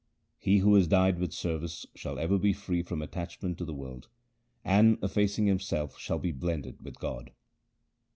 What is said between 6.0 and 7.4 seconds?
be blended with God.